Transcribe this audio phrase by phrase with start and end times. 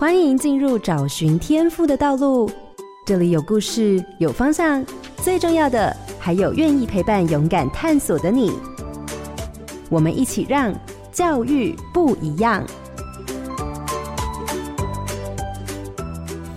[0.00, 2.48] 欢迎进入找寻天赋的道路。
[3.04, 4.86] 这里有故事，有方向，
[5.16, 8.52] 最重要的还有愿意陪伴、勇敢探索的你。
[9.90, 10.72] 我们一起让
[11.10, 12.64] 教育不一样。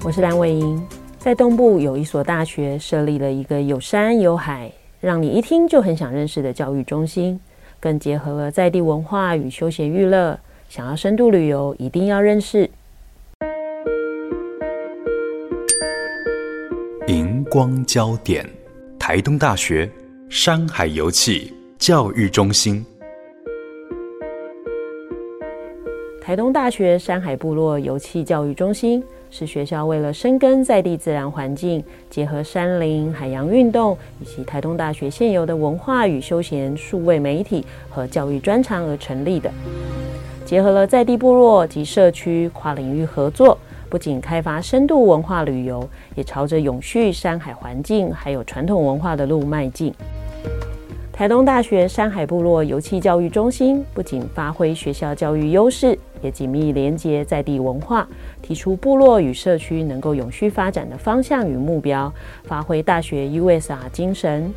[0.04, 0.88] 我是蓝伟英，
[1.18, 7.40] 在东部有一所大学设立了一个有山有海，让你一听就很想认识的教育中心，
[7.80, 10.40] 更结合了在地文化与休闲娱乐。
[10.70, 12.70] 想要深度旅游，一定要认识
[17.54, 18.50] 光焦点，
[18.98, 19.92] 台东大学
[20.30, 22.86] 山海游憩教育中心。
[26.22, 39.52] 台东大学山海部落游憩教育中心是学校为了深耕在地自然环境，结合山林、海洋运动以及台东大学现有的文化与休闲、数位媒体和教育专长而成立的。
[40.46, 43.58] 结合了在地部落及社区跨领域合作，
[43.92, 49.94] 不仅开发深度文化旅游，也朝着永续山海环境还有传统文化的路迈进。
[51.12, 58.08] 台东大学山海部落游憩教育中心不仅发挥学校教育优势，也紧密连接在地文化，
[58.42, 62.12] 提出部落与社区能够永续发展的方向与目标，
[62.46, 64.54] 发挥大学 USR 精神。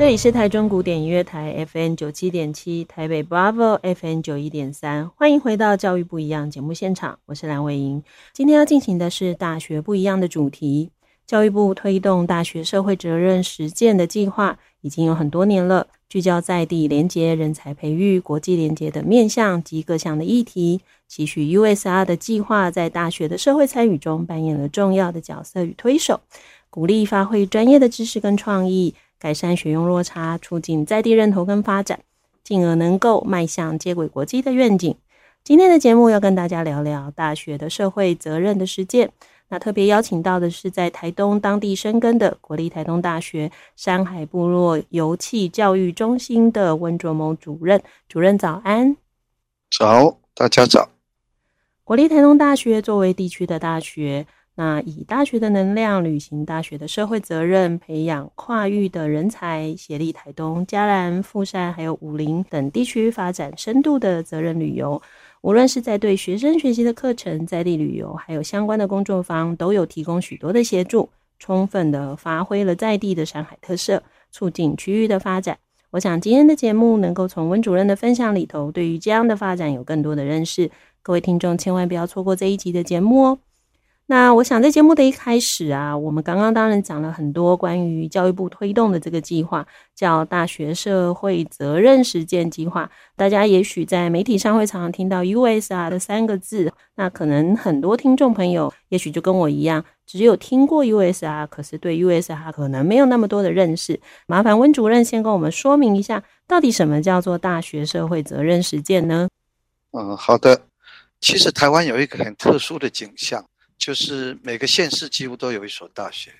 [0.00, 8.02] 这里是台中古典音乐台 FN 九七点七，台北 Bravo FN 九一点三，欢迎回到教育不一样节目现场，我是蓝伟莹。
[8.32, 10.90] 今天要进行的是大学不一样的主题。
[11.26, 26.20] 教育部推动大学社会责任实践的计划已经有很多年了，聚焦在地连结人才培育、国际连结的面向及各项的议题，期许 USR 的计划在大学的社会参与中扮演了重要的角色与推手，
[26.70, 28.94] 鼓励发挥专业的知识跟创意。
[29.20, 32.00] 改善学用落差，促进在地认同跟发展，
[32.42, 34.96] 进而能够迈向接轨国际的愿景。
[35.44, 39.12] 今天的节目要跟大家聊聊大学的社会责任的实践。
[39.50, 47.82] 那特别邀请到的是在台东当地生根的国立台东大学山海部落油气教育中心的温卓谋主任。
[48.08, 48.96] 主任早安。
[49.76, 50.88] 早，大家早。
[51.84, 54.26] 国立台东大学作为地区的大学。
[54.60, 65.00] 那以大学的能量，履行大学的社会责任，培养跨域的人才，协力台东、嘉兰、富山还有武陵等地区发展深度的责任旅游。
[65.40, 75.56] 无论是在对学生学习的课程、在地旅游，还有相关的工作坊，都有提供许多的协助，充分的发挥了在地的山海特色，促进区域的发展。
[75.92, 80.70] 我想今天的节目能够从温主任的分享里头，对于这样的发展有更多的认识。
[81.00, 83.38] 各位听众千万不要错过这一集的节目哦。
[84.10, 92.90] 那我想在节目的一开始啊，我们刚刚当然讲了很多关于教育部推动的这个计划，叫大学社会责任实践计划。
[93.14, 104.00] 大家也许在媒体上会常常听到 USR 的三个字，那可能很多听众朋友也许就跟我一样，只有听过 USR，可是对 USR 可能没有那么多的认识。
[104.26, 109.28] 麻烦温主任先跟我们说明一下，到底什么叫做大学社会责任实践呢？
[109.92, 110.62] 嗯，好的。
[111.20, 113.44] 其实台湾有一个很特殊的景象。
[113.80, 116.30] 就是每个县市几乎都有一所大学，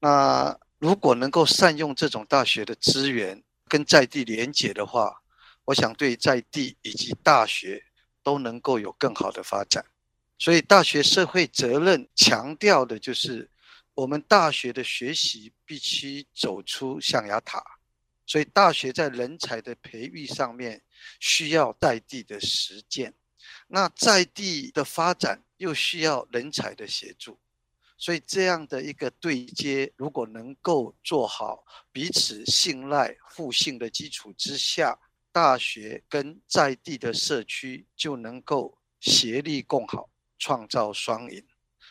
[0.00, 5.20] 那如果能够善用这种大学的资源跟在地连结的话，
[5.66, 7.84] 我想对在地以及大学
[8.22, 9.84] 都能够有更好的发展。
[10.38, 13.50] 所以大学社会责任强调的就是
[13.92, 17.62] 我们大学的学习必须走出象牙塔，
[18.24, 20.80] 所以大学在人才的培育上面
[21.20, 23.12] 需要在地的实践。
[23.68, 27.38] 那在地的发展又需要人才的协助，
[27.96, 34.98] 所以这样的一个对接，如果能够做好彼此信赖、互信的基础之下，
[35.30, 40.08] 大学跟在地的社区就能够协力共好，
[40.38, 41.44] 创造双赢。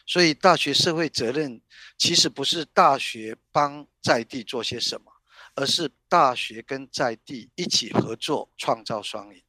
[0.06, 1.62] 所以，大学社会责任
[1.98, 5.12] 其实不是大学帮在地做些什么，
[5.54, 9.44] 而是大学跟在地一起合作，创造双赢。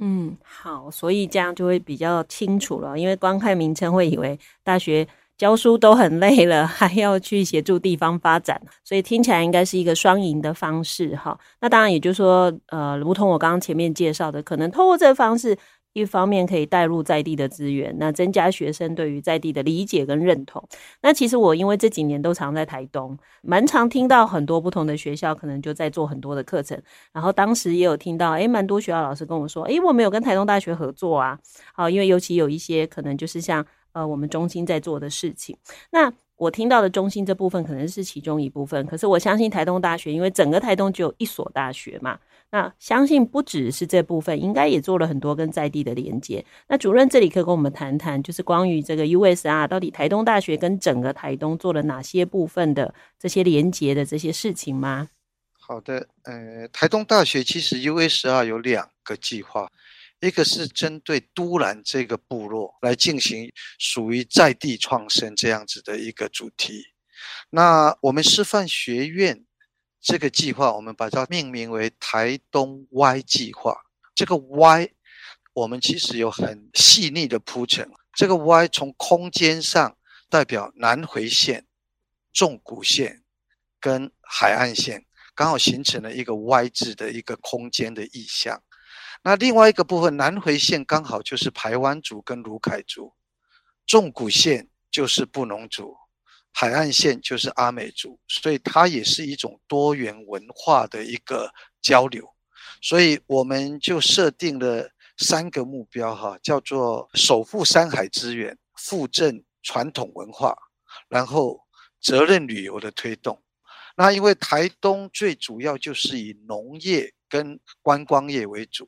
[0.00, 2.98] 嗯，好，所以这样就会比较清楚了。
[2.98, 5.06] 因为光看名称会以为大学
[5.38, 11.38] 教书都很累了， 还要去协助地方发展，所以听起来应该是一个双赢的方式哈。
[11.60, 15.56] 那当然也就是说，呃，如同我刚刚前面介绍的，可能透过这个方式。
[15.94, 20.62] 一方面可以带入在地的资源，那增加学生对于在地的理解跟认同。
[21.00, 26.78] 那其实我因为这几年都常在台东，蛮常听到很多不同的学校可能就在做很多的课程。
[27.12, 31.38] 然后当时也有听到，诶，蛮多学校老师跟我说，诶，我们有跟台东大学合作啊。
[31.72, 35.56] 好，因为尤其有一些可能就是像呃我们中心在做的事情。
[35.92, 42.18] 那我听到的中心这部分可能是其中一部分，可是我相信台东大学，因为整个台东只有一所大学嘛，
[42.50, 46.44] 那相信不只是这部分，应该也做了很多跟在地的连接。
[46.68, 55.08] 那主任这里可以跟我们谈谈，就是关于这个 USR 到底台东大学跟整个台东做了哪些部分的这些连接的这些事情吗？
[55.60, 59.70] 好的，呃，台东大学其实 USR 有两个计划。
[60.26, 66.82] 一个是针对都兰这个部落来进行属于在地创生这样子的一个主题。
[67.50, 69.44] 那我们师范学院
[70.00, 73.76] 这个计划，我们把它命名为台东 Y 计划。
[74.14, 74.90] 这个 Y，
[75.52, 77.90] 我们其实有很细腻的铺陈。
[78.14, 79.96] 这个 Y 从空间上
[80.30, 81.66] 代表南回线、
[82.32, 83.24] 纵谷线
[83.78, 85.04] 跟海岸线，
[85.34, 88.62] 刚好形成了一个 Y 字的一个空间的意象。
[89.26, 93.14] 那另外一个部分，南回线刚好就是排湾族跟鲁凯族，
[93.86, 95.96] 纵谷线就是布农族，
[96.52, 101.50] 海岸线就是阿美族，所以它也是一种多元文化的一个
[101.80, 102.34] 交流。
[102.82, 110.54] 所以我们就设定了三个目标，哈，叫做守护山海资源、复振传统文化，
[111.08, 111.62] 然后
[111.98, 113.42] 责任旅游的推动。
[113.96, 118.86] 那因为台东最主要就是以农业跟观光业为主。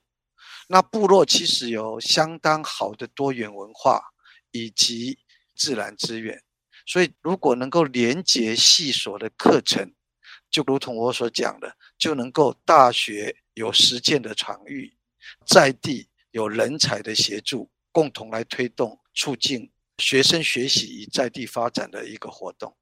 [0.69, 4.03] 那部落其实有相当好的多元文化
[4.51, 5.19] 以及
[5.55, 6.43] 自然资源，
[6.85, 9.95] 所以如果能够连结系所的课程，
[10.51, 14.97] 就如同我所讲的，就能够大学有实践的场域，
[15.47, 22.77] 在地有人才的协助，共同来推动促进学生学习与在地发展的一个活动。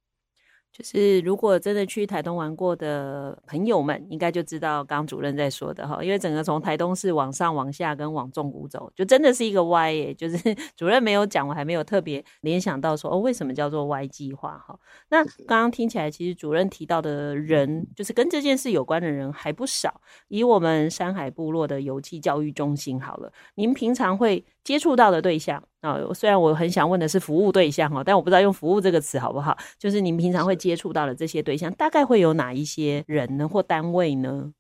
[0.77, 10.13] 就是如果真的去台东玩过的朋友们，应该就知道刚主任在说的哈，因为整个从台东市往上、往下跟往纵谷走，就真的是一个 Y 耶。
[10.13, 10.37] 就是
[10.77, 14.77] 主任没有讲，我还没有特别联想到说哦，为什么叫做 Y 计划哈？
[15.11, 20.01] 那刚刚听起来，其实主任提到的人，就是跟这件事有关的人还不少。
[20.27, 25.63] 以我们山海部落的游憩教育中心好了，您平常会接触到的对象。
[25.83, 29.57] 啊，虽然我很想问的是服务对象哈，但我不知道用服务这个词好不好。
[29.79, 34.53] 就是您平常会接触到的这些对象，大概会有哪一些人呢，或单位呢？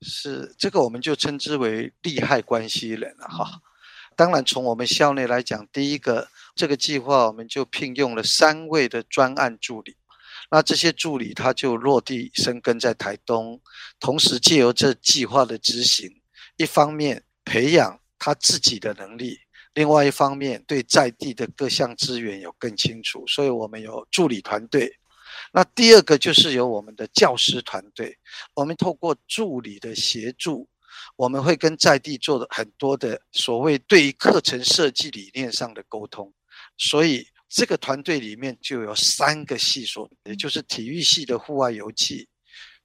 [0.00, 3.60] 是这个，我们就称之为利害关系人了哈。
[4.14, 9.96] 当然，从我们校内来讲，第一个这个计划，我们就聘用了三位的专案助理。
[10.50, 13.60] 那这些助理他就落地生根在台东，
[13.98, 16.10] 同时借由这计划的执行，
[16.56, 19.36] 一方面培养他自己的能力。
[19.74, 24.96] 另外一方面，对在地的各项资源有更清楚，所以我们有助理团队。
[25.52, 28.16] 那第二个就是有我们的教师团队，
[28.54, 30.68] 我们透过助理的协助，
[31.16, 36.32] 我们会跟在地做的很多的所谓对于课程设计理念上的沟通。
[36.78, 42.24] 所以这个团队里面就有三个系所，也就是体育系的户外游憩、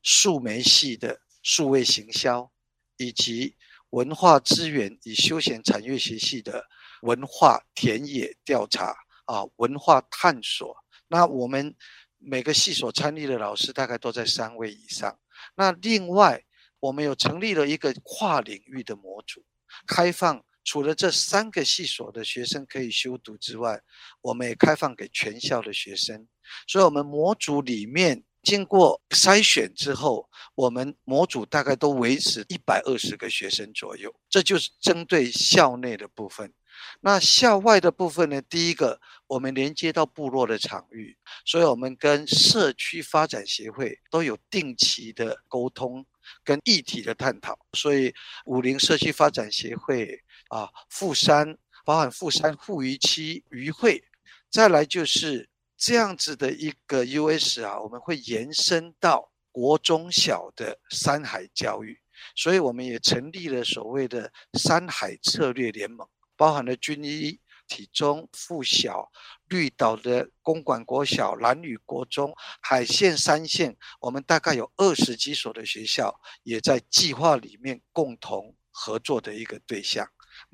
[0.01, 2.49] 数媒系的数位行销，
[2.97, 3.55] 以及
[3.91, 6.65] 文化资源与休闲产业学系的。
[7.03, 8.91] 文化田野调查
[9.25, 10.75] 啊，文化探索。
[11.07, 11.75] 那我们
[12.17, 15.19] 每个系所参与的老师大概都在三位以上。
[15.55, 16.43] 那另外，
[16.79, 19.45] 我们有成立了一个跨领域的模组，
[19.85, 23.79] 开放除了这三个系所的学生可以修读之外，
[24.21, 26.27] 我们也开放给全校的学生。
[26.67, 34.15] 所以，我们模组里面经过筛选之后，我们模组大概都维持一百二十个学生左右。
[34.29, 36.53] 这就是针对校内的部分。
[37.01, 38.41] 那校外的部分呢？
[38.43, 46.05] 第一个，我们连接到部落的场域，所以我们跟社区发展协会都有定期的沟通
[46.45, 47.59] 跟议题的探讨。
[47.73, 48.13] 所以
[48.45, 54.01] 武陵社区发展协会啊，富山包含富山护渔区渔会，
[54.49, 61.99] 再来就是这样子的一个 US 啊，我们会延伸到国中小的山海教育，
[62.35, 66.07] 所以我们也成立了所谓的山海策略联盟。
[66.35, 69.11] 包含了军医、体中、附小、
[69.47, 72.31] 绿岛的公馆国小、蓝屿国中、
[72.61, 80.07] 海线三线，我们大概有二十几所的学校也在计划里面共同合作的一个对象。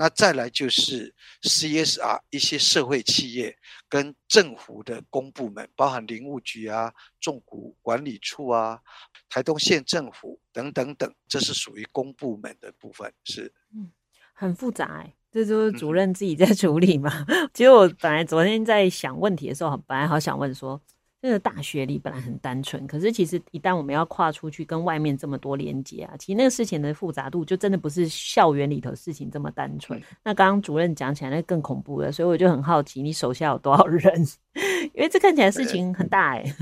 [0.04, 3.58] 那再来就是 CSR 一些社会企业
[3.88, 8.82] 跟政府的公部门，包含林务局啊、重谷管理处啊、
[9.30, 13.14] 台东县政府等等等，这是属于公部门的部分。
[13.24, 13.94] 是，嗯，
[14.34, 15.16] 很复杂哎。
[15.32, 17.26] 这就是主任自己在处理嘛？
[17.56, 20.82] 其实我本来昨天在想问题的时候，本来好想问说，
[21.24, 29.98] 这个大学里本来很单纯，可是其实一旦我们要跨出去跟外面这么多连接啊，其实那个事情的复杂度就真的不是校园里头事情这么单纯。
[29.98, 34.28] 嗯、那刚刚主任讲起来，那更恐怖了，所以我就很好奇，你手下有多少人？
[34.94, 36.56] 因为这看起来事情很大哎、欸。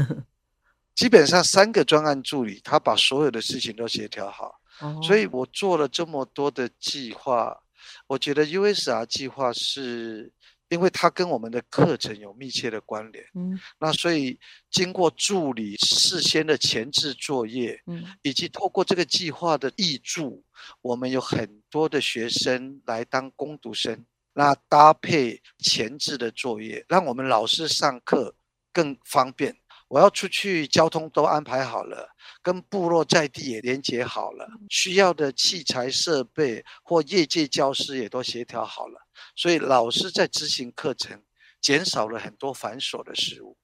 [0.93, 7.59] 基本上三个专案助理，他把所有的事情都协调好，哦、所以我做了这么多的计划，
[8.05, 10.31] 我觉得 USR 计划是。
[10.71, 20.41] 因为它跟我们的课程有密切的关联，嗯，那所以经过助理事先的前置作业，嗯，以及透过这个计划的译助，
[20.81, 28.33] 我们有很多的学生来当工读生，那搭配前置的作业，让我们老师上课
[28.71, 29.57] 更方便。
[29.91, 32.07] 我要出去，交通都安排好了，
[32.41, 39.01] 跟部落在地也连接好了，需要的器材设备或业界教师也都协调好了，
[39.35, 41.21] 所以老师在执行课程，
[41.59, 43.57] 减少了很多繁琐的事务，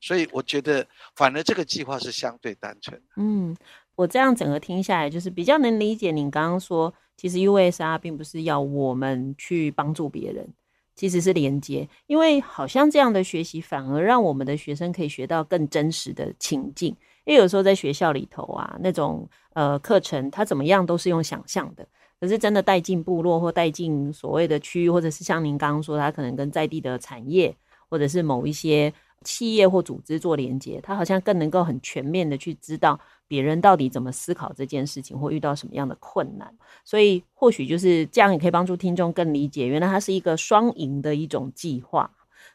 [0.00, 0.86] 所以我觉得
[1.16, 3.06] 反而这个计划是相对单纯的。
[3.18, 3.54] 嗯，
[3.94, 10.48] 我这样整个听下来，就是比较能理解您刚刚说，其实 USR 并不是要我们去帮助别人。
[10.94, 16.96] 其实是连接，因为好像这样的学习反而让我们的学生可以学到更真实的情境。
[17.24, 21.86] 因为有时候在学校里头啊，那种呃课程，它怎么样都是用想象的，
[22.20, 27.56] 可是真的带进部落或带进所谓的区域，或者是像您刚刚说，它可能跟在地的产业
[27.88, 28.92] 或者是某一些
[29.24, 33.00] 企业或组织做连接，它好像更能够很全面的去知道。
[33.26, 36.54] 别人到底怎么思考这件事情，或遇到什么样的困难？
[36.84, 42.08] 所以或许就是这样，也可以帮助听众更理解，原来它是一个双赢的一种计划。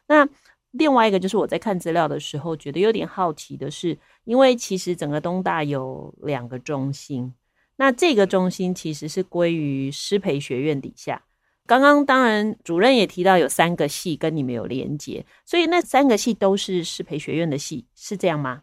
[0.06, 0.26] 那
[0.70, 7.34] 另外一个就是我在看资料的时候，觉得有点好奇的是，因为其实整个东大有两个中心，
[7.76, 11.24] 那这个中心其实是归于师培学院底下。
[11.70, 18.62] 刚刚当然主任也提到有三个系跟你们有连接，所以那三个系都是师培学院的系，是这样吗？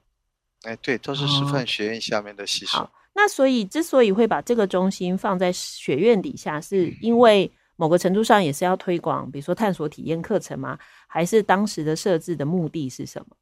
[0.63, 2.81] 哎，对，都是师范学院下面的系所。
[2.81, 10.77] 好，那所以之所以会把这个中心放在学院底下，是因为某个程度上也是要推广，比如说探索体验课程吗？
[11.07, 13.37] 还是当时的设置的目的是什么？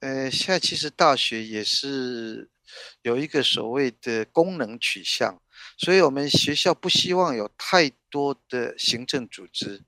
[0.00, 2.48] 呃，现在其实大学也是
[3.02, 5.38] 有一个所谓的功能取向，
[5.76, 9.82] 所以我们学校不希望有太多的行政组织，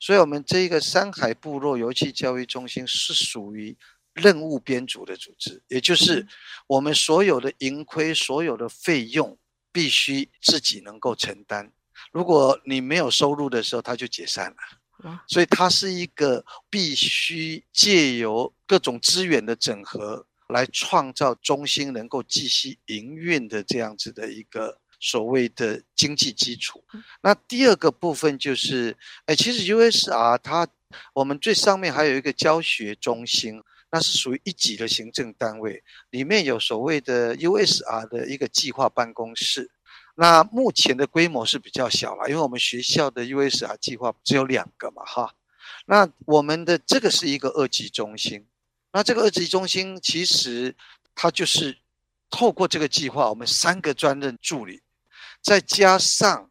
[0.00, 3.76] 所以我们这一个山海部落游憩教育中心是属于。
[4.14, 6.28] 任务编组的组织，也就是
[6.66, 9.38] 我们所有的盈亏、所有的费用
[9.72, 11.72] 必须自己能够承担。
[12.12, 15.16] 如果你没有收入的时候，它就解散了。
[15.26, 26.82] 所以它是一个必须借由各种资源的整合，来创造中心能够继续营运的这样子的一个所谓的经济基础。
[27.20, 30.66] 那第二个部分就是，哎，其实 USR 它
[31.12, 33.62] 我们最上面还有一个教学中心。
[33.94, 39.70] 那是属于一级的行政单位，里面有所谓的 USR 的一个计划办公室。
[40.14, 45.34] 那目前的规模是比较小了，因为我们学校的 USR 计划只有两个嘛，哈。
[45.84, 48.46] 那我们的这个是一个二级中心。
[48.92, 50.74] 那这个二级中心其实
[51.14, 51.76] 它就是
[52.30, 54.80] 透过这个计划，我们三个专任助理，
[55.42, 56.50] 再加上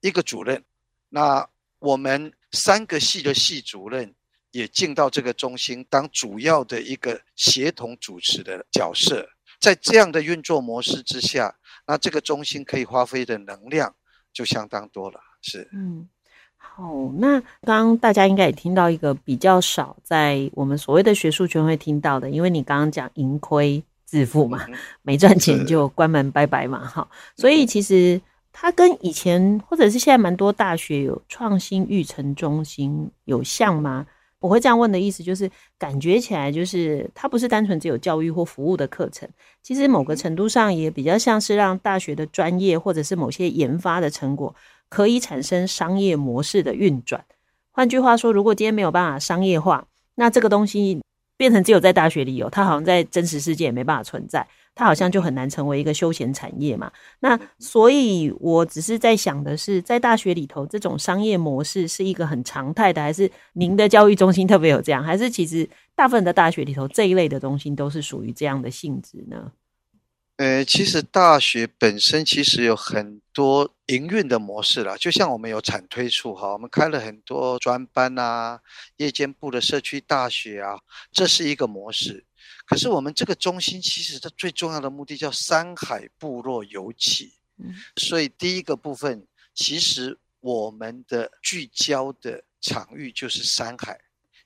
[0.00, 0.62] 一个主任，
[1.08, 1.48] 那
[1.80, 4.14] 我们三个系的系主任。
[4.52, 9.26] 也进到这个中心当主要的一个协同主持的角色，
[9.58, 13.94] 在这样的运作模式之下，那这个中心可以发挥的能量
[14.30, 15.18] 就相当多了。
[15.40, 16.06] 是，嗯，
[16.58, 16.84] 好，
[17.16, 23.82] 那刚刚大家应该也听到一个比较少在我们所谓的学术圈会听到的，因为你刚刚讲盈亏
[24.12, 28.20] 自负嘛，嗯、没赚钱就关门拜拜嘛，哈，所以其实
[28.52, 34.06] 它跟以前或者是现在蛮多大学有创新育成中心有像吗？
[34.38, 39.26] 我会这样问的意思就是，感觉起来就是它不是单纯只有教育或服务的课程，
[39.62, 44.54] 其实某个程度上也比较像是让大学的专业或者是某些研发的成果
[44.90, 47.24] 可以产生商业模式的运转。
[47.70, 51.00] 换句话说，如果今天没有办法商业化，那这个东西
[51.42, 54.46] 变成只有在大学里有，它好像在真实世界也没办法存在。
[54.76, 56.88] 它好像就很难成为一个休闲产业嘛。
[57.18, 69.50] 那所以，我只是在想的是，在大学里头，这种商业模式是一个很常态的，还是您的教育中心特别有这样，还是其实大部分的大学里头这一类的中心都是属于这样的性质呢？
[70.42, 78.60] 呃，其实大学本身其实有很多营运的模式啦，就像我们有产推处哈，我们开了很多专班啊，
[78.96, 80.80] 夜间部的社区大学啊，
[81.12, 82.26] 这是一个模式。
[82.66, 87.30] 可是我们这个中心其实它最重要的目的叫山海部落游憩，
[87.94, 94.00] 所以第一个部分其实我们的聚焦的场域就是山海，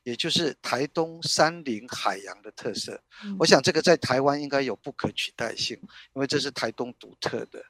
[0.07, 3.03] 也就是台东山林海洋的特色。
[3.25, 5.77] 嗯、我想这个在台湾应该有不可取代性，
[6.15, 7.61] 因为这是台东独特的。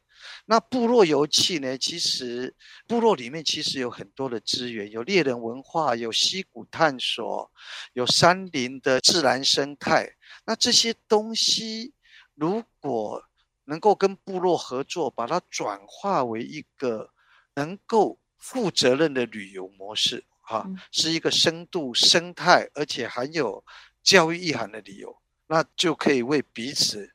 [0.45, 1.79] 那部落游憩呢？
[1.79, 2.55] 其实
[2.87, 7.51] 部落里面其实有很多的资源，有猎人文化，有溪谷探索，
[7.95, 10.15] 有山林的自然生态。
[10.45, 11.95] 那这些东西
[12.35, 13.25] 如果
[13.65, 17.11] 能够跟部落合作，把它转化为一个
[17.55, 23.63] 能够负责任的旅游模式，哈、啊，是一个深度生态而且含有
[24.03, 27.13] 教育意涵的理由，那就可以为彼此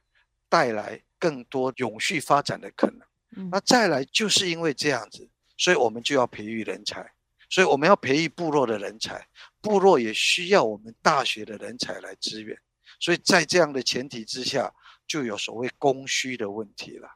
[0.50, 3.50] 带来更多永续发展的可能。
[3.50, 7.10] 那再来就是因为这样子，所以我们就要培育人才，
[7.50, 9.26] 所以我们要培育部落的人才，
[9.62, 12.60] 部落也需要我们大学的人才来支援。
[13.00, 14.74] 所以在这样的前提之下，
[15.08, 17.10] 就有所谓供需的问题了。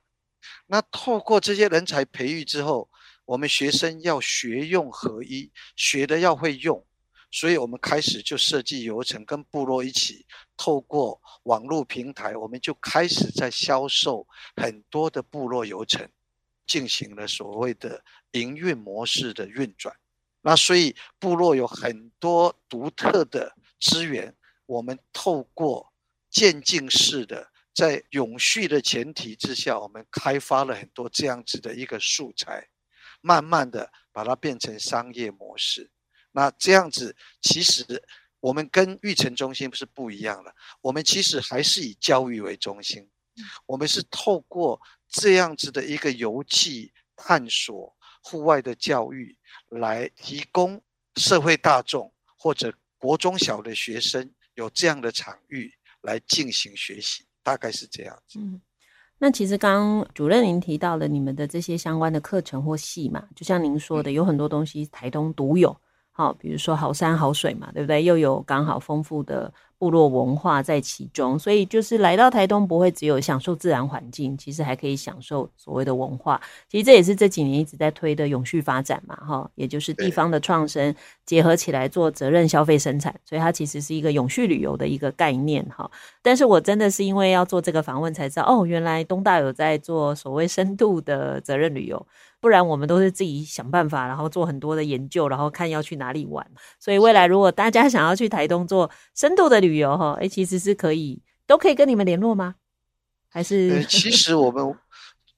[0.67, 2.89] 那透过这些人才培育之后，
[3.25, 6.85] 我们学生要学用合一，学的要会用，
[7.31, 16.07] 所以我们开始就设计游程，跟部落一起透过网络平台，我们就开始在销售很多的部落游程，
[16.65, 19.95] 进行了所谓的营运模式的运转。
[20.41, 24.35] 那所以部落有很多独特的资源。
[24.67, 25.93] 我们透过
[26.27, 32.67] 渐进式的，在永续的前提之下，我们开发了很多这样子的一个素材，
[33.25, 35.89] 慢慢的把它变成商业模式。
[36.31, 38.03] 那这样子，其实
[38.39, 40.53] 我们跟育成中心是不一样的。
[40.81, 43.09] 我们其实还是以教育为中心，
[43.65, 44.79] 我们是透过
[45.09, 49.35] 这样子的一个游戏探索、户外的教育，
[49.69, 50.83] 来提供
[51.15, 54.31] 社会大众或者国中小的学生。
[54.55, 58.39] 有这样的场域来进行学习，大概是这样子。
[58.39, 58.61] 嗯，
[59.25, 65.75] 那其实刚刚主任您提到了你们的这些相关的课程或系嘛，就像您说的，有很多东西台东独有，
[66.11, 68.03] 好，比如说好山好水嘛，对不对？
[68.03, 69.51] 又有刚好丰富的。
[69.85, 76.41] 部落文化在其中，所以就是来到台东不会只有享受自然环境，其实还可以享受所谓的文化。
[76.67, 85.87] 其实这也是这几年一直在推的永续发展嘛，哈，也就是地方的创生结合起来做责任消费生产，所以它其实是一个永续旅游的一个概念哈。
[86.23, 92.03] 但是我真的是因为要做这个访问才知道，哦，原来东大有在做所谓深度的责任旅游。
[92.45, 96.45] 不然我们都是自己想办法，然后做很多的研究，然后看要去哪里玩。
[96.79, 102.53] 所以未来如果大家想要去台东做深度的旅游，哈，哎，其实是可以，都可以跟你们联络吗？
[103.27, 103.83] 还是？
[103.85, 104.75] 其实我们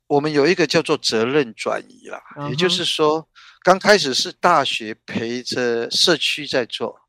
[0.07, 3.25] 我们有一个叫做责任转移啦，也就是说，
[3.63, 6.99] 刚开始是大学陪着社区在做，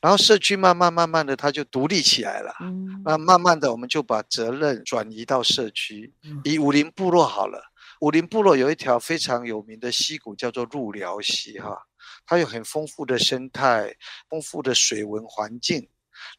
[0.00, 2.54] 然后社区慢慢慢慢的它就独立起来了。
[2.60, 7.69] 嗯，那慢慢的我们就把责任转移到社区，以武林部落好了。
[8.00, 11.86] 武陵部落有一条非常有名的溪谷，叫做鹿寮溪，哈，
[12.24, 13.94] 它有很丰富的生态、
[14.28, 15.88] 丰富的水文环境。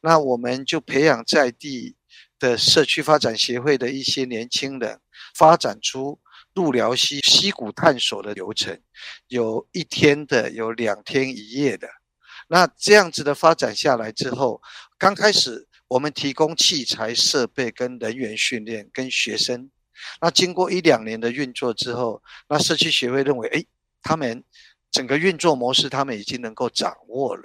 [0.01, 1.95] 那我们就培养在地
[2.39, 4.99] 的社区发展协会的一些年轻人，
[5.35, 6.19] 发展出
[6.55, 8.81] 鹿寮溪溪谷探索的流程，
[9.27, 11.87] 有一天的，有两天一夜的。
[12.47, 14.59] 那这样子的发展下来之后，
[14.97, 19.69] 刚开始我们提供器材设备跟人员训练，跟学生。
[20.19, 23.65] 那经过一两年的运作之后，那社区协会认为，哎，
[24.01, 24.43] 他们
[24.91, 27.43] 整个运作模式他们已经能够掌握了。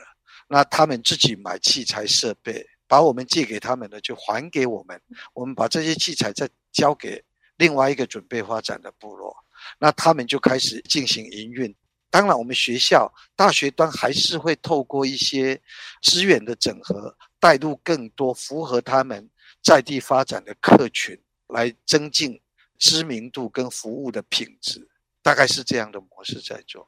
[0.48, 5.00] 那他们自己买器材设备，把我们借给他们的就还给我们，
[5.34, 7.22] 我们把这些器材再交给
[7.56, 9.36] 另外一个准备发展的部落，
[9.78, 11.74] 那他们就开始进行营运。
[12.10, 15.60] 当然，我们学校大学端还是会透过一些
[16.02, 19.28] 资源的整合，带入更多符合他们
[19.62, 22.40] 在地发展的客群，来增进。
[22.78, 24.88] 知名度跟服务的品质，
[25.22, 26.86] 大概是这样的模式在做，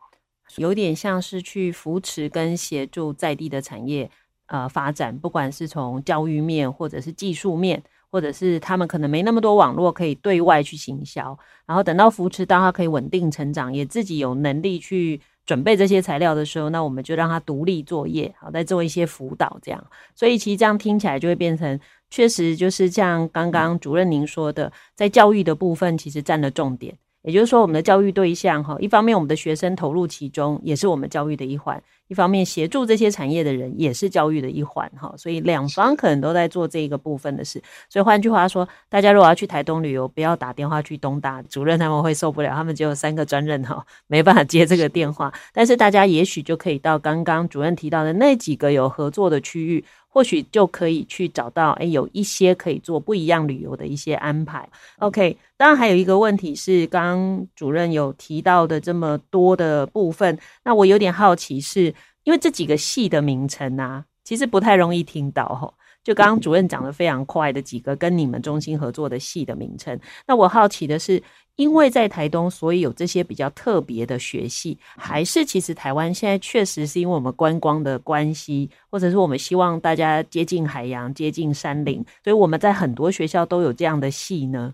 [0.57, 4.11] 有点像是去扶持跟协助在地的产业
[4.47, 21.79] 呃发展，不管是从教育面，或者是技术面，或者是他们可能没那么多网络可以对外去行销，然后等到扶持到他可以稳定成长，也自己有能力去准备这些材料的时候，那我们就让他独立作业，好，再做一些辅导这样，所以其实这样听起来就会变成。
[22.11, 26.97] 确实，就是像刚刚主任您说的，在教育的部分，其实占了重点。
[27.23, 35.13] 也就是说，我们的教育对象，哈，一方面我们的学生投入其中，也是我们教育的一环；一方面协助这些产业的人，也是教育的一环，哈。
[35.19, 37.61] 所以两方可能都在做这个部分的事。
[37.91, 45.31] 所以换句话说，大家如果要去台东旅游，不要打电话去东大主任，他们会受不了，他们只有三个专任，哈，没办法接这个电话。
[45.53, 49.85] 但是大家也许就可以到刚刚主任提到的那几个有合作的区域。
[50.09, 54.69] 或许就可以去找到，哎，有一些可以做不一样旅游的一些安排。
[54.99, 61.95] OK，当然还有一个问题是，刚主任有提到的这么多的部分，那我有点好奇是，
[62.25, 65.73] 因为这几个系的名称啊，其实不太容易听到哈。
[66.09, 71.23] 就刚刚主任讲的非常快的几个跟你们中心合作的系的名称，那我好奇的是，
[71.57, 84.73] 因为在台东，所以有这些比较特别的学系，还是其实台湾现在确实是因为我们观光的关系，或者是我们希望大家接近海洋、接近山林，所以我们在很多学校都有这样的系呢？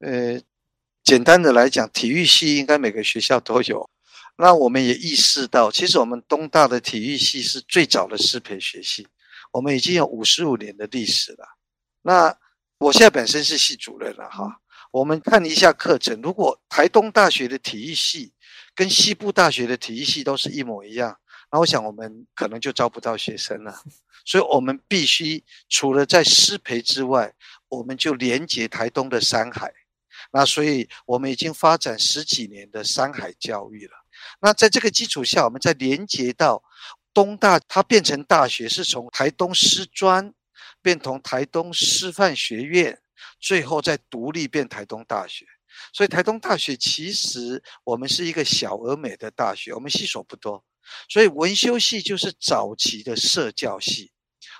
[0.00, 0.40] 呃，
[1.04, 3.88] 简单的来讲，体育系应该每个学校都有。
[4.38, 9.06] 那我们也意识到，其实我们东大的体育系是最早的适培学系。
[9.56, 11.56] 我们已经有五十五年的历史了。
[12.02, 12.36] 那
[12.78, 14.60] 我现在本身是系主任了哈。
[14.90, 18.34] 我们看一下课程，如果台东大学的体育系
[18.74, 21.18] 跟西部大学的体育系都是一模一样，
[21.50, 23.82] 那我想我们可能就招不到学生了。
[24.26, 27.32] 所以我们必须除了在师培之外，
[27.68, 29.72] 我们就连接台东的山海。
[30.32, 33.92] 那所以我们已经发展十几年的山海教育了。
[34.40, 36.62] 那在这个基础下，我们再连接到。
[37.16, 40.34] 东大它变成大学，是从台东师专
[40.82, 43.00] 变成台东师范学院，
[43.40, 45.46] 最后再独立变台东大学。
[45.94, 50.62] 所以台东大学其实我们是一个小而美的大学，我们系所不多，
[51.08, 54.12] 所以文修系就是早期的社教系。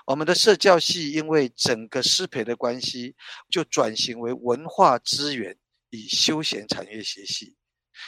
[0.07, 3.15] 我们的社教系因为整个师培的关系，
[3.51, 5.55] 就转型为文化资源
[5.91, 7.55] 与休闲产业学系。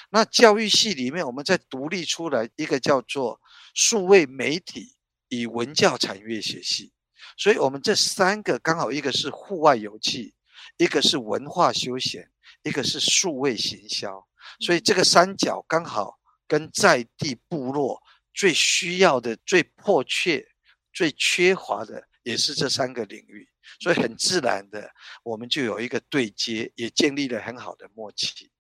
[0.09, 3.39] 那教育系里面，我们再独立出来一个叫做。
[3.73, 4.95] 数位媒体
[5.29, 6.91] 与文教产业学系，
[7.37, 10.33] 所以我们这三个刚好一个是户外游憩，
[10.77, 12.29] 一个是文化休闲，
[12.63, 14.27] 一个是数位行销，
[14.59, 18.01] 所以这个三角刚好跟在地部落
[18.33, 20.47] 最需要的、最迫切、
[20.91, 23.47] 最缺乏的，也是这三个领域，
[23.79, 24.89] 所以很自然的，
[25.23, 28.51] 我们就有一个对接，也建立了很好的默契。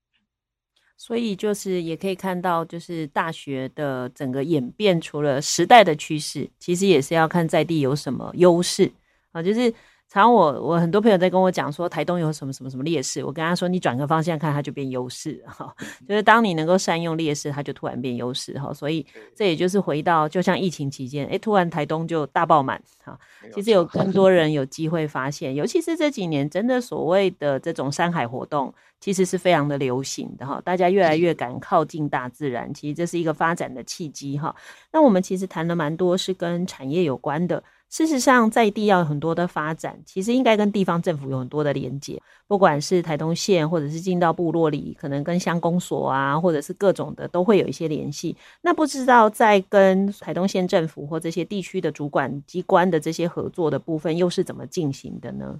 [0.99, 8.91] 所以就是也可以看到，就是大学的整个演变，除了时代的趋势，其实也是要看在地有什么优势
[9.31, 9.73] 啊，就是。
[10.11, 15.71] 常我我很多朋友在跟我讲说台东有什么什么什么劣势，我跟他说，你转个方向看，它就变优势哈。
[16.07, 18.73] 就是当你能够善用劣势，它就突然变优势哈。
[18.73, 23.15] 所以这也就是回到，就像疫情期间，诶，突然台东就大爆满哈。
[23.53, 30.59] 其实有更多人有机会发现，尤其是这几年，真的所谓的这种山海活动，其实是非常的流行的哈。
[30.65, 34.55] 大家越来越敢靠近大自然，其实这是一个发展的契机哈。
[34.91, 37.63] 那我们其实谈了蛮多是跟产业有关的。
[37.89, 48.37] 事实上，在地要有很多的发展，其实应该跟地方政府有很多的连接，不管是台东县，或者是进到部落里，可能跟乡公所啊，或者是各种的，都会有一些联系。
[48.61, 55.59] 那不知道在跟台东县政府或这些地区的主管机关的这些合作的部分，又是怎么进行的呢？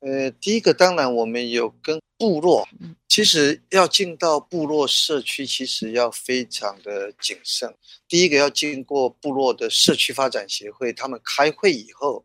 [0.00, 2.66] 呃，第一个当然我们有跟部落，
[3.06, 7.74] 其实要进到部落社区，其实要非常的谨慎。
[8.08, 12.24] 第一个要经过部落的社区发展协会，他们开会以后，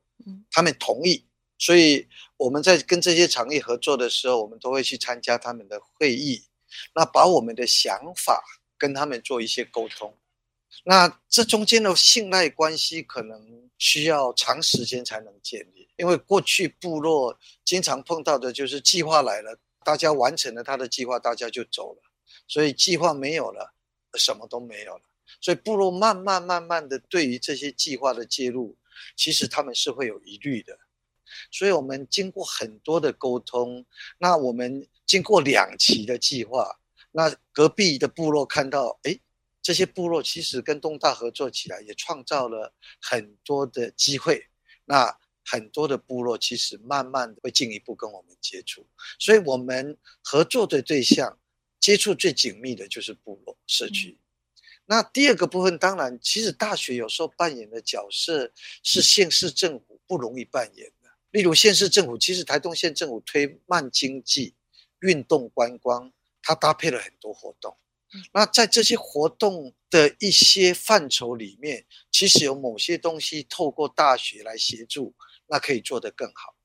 [0.51, 1.25] 他们同意，
[1.57, 2.07] 所以
[2.37, 6.43] 我们在跟这些产业合作的时候，我们都会去参加他们的会议，
[6.93, 8.43] 那把我们的想法
[8.77, 10.13] 跟他们做一些沟通。
[10.83, 15.87] 那这中间的信赖关系可能需要长时间才能建立。
[15.97, 22.01] 因为过去部落经常碰到的就是计划来了，大家完成了他的计划，大家就走了，
[22.47, 23.73] 所以计划没有了，
[24.15, 25.03] 什么都没有了。
[25.41, 28.77] 所以部落慢慢慢慢的对于这些计划的介入，
[29.15, 30.77] 其实他们是会有疑虑的。
[31.51, 33.85] 所以我们经过很多的沟通，
[34.17, 36.79] 那我们经过两期的计划，
[37.11, 39.17] 那隔壁的部落看到，哎，
[39.65, 44.45] 这些部落其实跟东大合作起来，也创造了很多的机会。
[44.85, 48.85] 那很多的部落其实慢慢的会进一步跟我们接触，
[49.17, 51.39] 所以我们合作的对象
[51.79, 54.19] 接触最紧密的就是部落社区。
[54.85, 58.51] 那第二个部分，当然，其实大学有时候扮演的角色
[58.83, 61.09] 是县市政府不容易扮演的。
[61.31, 64.53] 例如县市政府，其实台东县政府推慢经济、
[64.99, 67.75] 运动观光，它搭配了很多活动。
[68.33, 75.13] 那在这些活动的一些范畴里面，其实有某些东西透过大学来协助。
[75.47, 76.55] 那可以做得更好，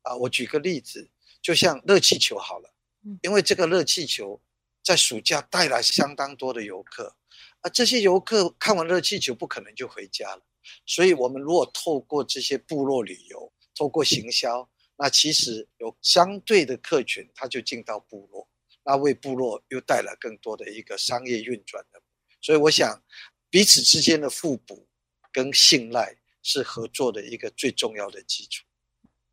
[0.00, 1.10] 啊，我举个例子，
[1.42, 2.72] 就像热气球好了，
[3.20, 4.40] 因为这个热气球
[4.82, 7.14] 在暑假带来相当多的游客，
[7.60, 10.42] 啊，这些游客看完热气球不可能就回家了，
[10.86, 18.48] 所以我们如果透过这些部落旅游，透过行销，那其实有相对的客群，他就进到部落，
[18.84, 22.00] 那为部落又带来更多的一个商业运转的，
[22.40, 23.02] 所以我想
[23.48, 24.86] 彼此之间的互补
[25.32, 26.16] 跟信赖。
[26.42, 28.64] 是合作的一个最重要的基础。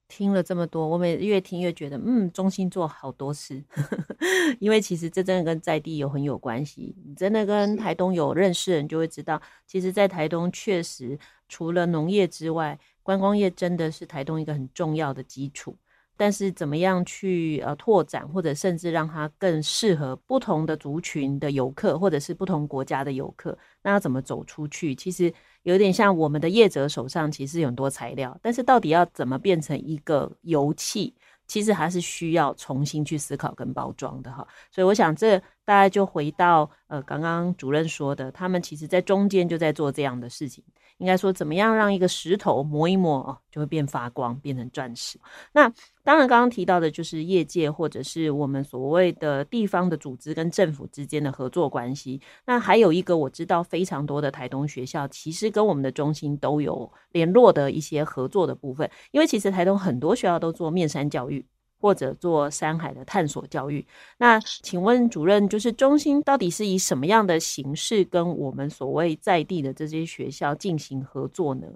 [0.09, 3.63] 听了这么多，我们越听越觉得，嗯，中心做好多事，
[4.59, 6.93] 因为其实这真的跟在地有很有关系。
[7.05, 15.77] 你真的跟台东有认识的人就会知道，其实，在台东确实除了农业之外，观光业真的是台东一个很重要的基础。
[16.17, 24.93] 但是怎么样去呃拓展，或者甚至让它更适合不同的族群的游客，或者是不同国家的游客，那要怎么走出去？
[24.95, 31.13] 其实有点像我们的业者手上其实有很多材料，但是到底要怎么变成一个游憩？
[31.45, 40.61] 其实还是需要重新去思考跟包装的哈，所以我想这大概就回到呃刚刚主任说的，他们其实在中间就在做这样的事情，
[40.97, 45.19] 应该说怎么样让一个石头磨一磨，就会变发光，变成钻石。
[45.53, 45.71] 那
[46.03, 52.19] 当然刚刚提到的就是业界或者是我们所谓的地方的组织跟政府之间的合作关系。
[52.45, 61.45] 那还有一个我知道非常多的台东学校，其实跟我们的中心都有联络的一些合作的部分，因为其实台东很多学校都做面山教育。
[61.79, 63.85] 或者做山海的探索教育，
[64.17, 71.67] 那请问主任，就是中心到底是以什么样的形式跟我们所谓在地的这些学校进行合作呢？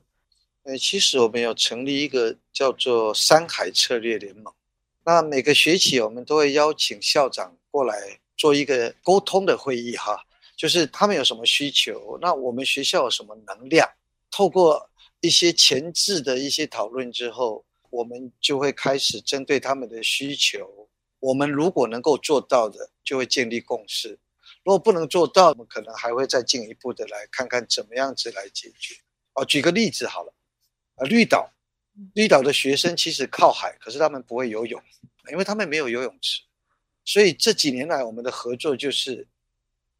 [0.64, 4.52] 呃，其实我们有成立一个叫做山海策略联盟，
[5.06, 10.20] 那每个学期我们都会邀请校长过来做一个沟通的会议哈，
[10.56, 13.88] 就是他们有什么需求，那我们学校有什么能量，
[14.32, 17.64] 透过一些前置的一些讨论之后。
[17.92, 24.18] 我们就会开始针对他们的需求，我们如果能够做到的，就会建立共识；
[24.64, 28.96] 如果不能做到，我们可能还会再进一步的来看看怎么样子来解决。
[29.34, 30.34] 哦，举个例子好了，
[30.96, 31.52] 啊，绿岛，
[32.16, 34.82] 绿岛的学生其实靠海，可是他们不会游泳，
[35.30, 36.42] 因为他们没有游泳池。
[37.04, 39.28] 所以这几年来，我们的合作就是，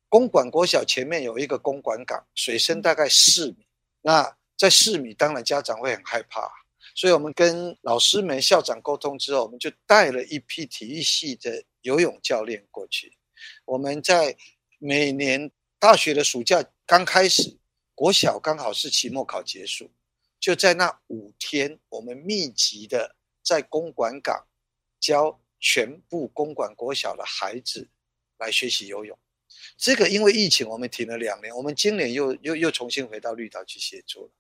[0.08, 3.66] 公馆国小前面有一个公馆港，水深大概四米，
[4.02, 6.61] 那在四米，当然家长会很害怕。
[7.02, 13.18] 所以我们跟老师们、校长沟通之后，我们就带了一批体育系的游泳教练过去。
[13.66, 14.38] 我们在
[14.78, 17.58] 每年大学的暑假刚开始，
[17.96, 19.90] 国小刚好是期末考结束，
[20.40, 24.46] 就在那五天，我们密集的在公馆港
[25.00, 27.90] 教全部公馆国小的孩子
[28.38, 29.18] 来学习游泳。
[29.76, 34.32] 这个因为疫情，我们停了两年，我们今年又又又重新回到绿岛去协助了。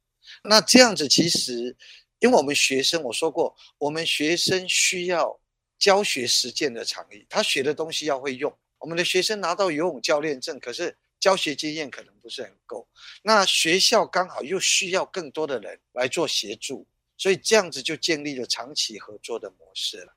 [0.44, 1.76] 那这样子其实。
[2.22, 5.40] 因为我们学生，我说过，我们学生需要
[5.80, 8.56] 教学实践的场域，他学的东西要会用。
[8.78, 12.88] 我们的学生拿到游泳教练证，可是教学经验可能不是很够。
[13.24, 16.86] 那学校刚好又需要更多的人来做协助，
[17.18, 20.16] 所以这样子就建立了长期合作的模式了。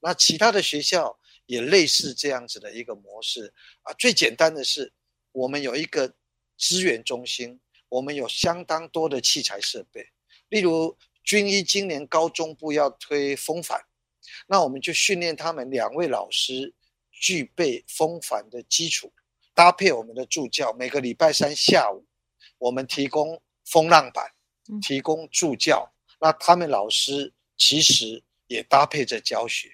[0.00, 3.94] 那其他的学校也类似这样子的一个模式啊。
[3.94, 4.92] 最简单的是，
[5.32, 6.14] 我们有一个
[6.58, 10.10] 资源中心，我们有相当多的器材设备，
[10.50, 10.94] 例如。
[11.26, 13.84] 军医今年高中部要推风帆，
[14.46, 16.72] 那我们就训练他们两位老师
[17.10, 19.12] 具备风帆的基础，
[19.52, 20.72] 搭配我们的助教。
[20.74, 22.06] 每个礼拜三下午，
[22.58, 24.30] 我们提供风浪板，
[24.80, 25.92] 提供助教。
[26.20, 29.68] 那他们老师其实也搭配着教学。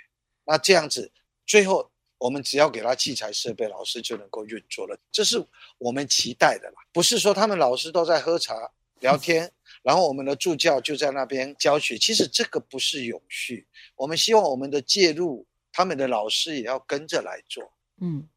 [0.44, 1.12] 那这样子，
[1.44, 4.98] 最后我们只要给他器材设备，老师就能够运作了。
[5.12, 9.52] 这是我们期待的啦，不是说他们老师都在喝茶聊天。
[9.82, 13.66] 然后我们的助教就在那边教学，其实这个不是永续。
[13.96, 17.72] 我们希望我们的介入，他们的老师也要跟着来做。
[18.00, 18.28] 嗯，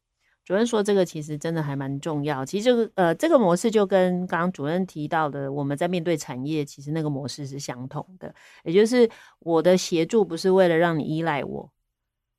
[0.44, 2.44] 主任说这个其实真的还蛮重要。
[2.44, 8.34] 其实这个呃，这个模式就跟刚刚主任提到的，我们在面对产业，其实那个模式是相同的。
[8.64, 9.08] 也就是
[9.40, 11.72] 我的协助不是为了让你依赖我，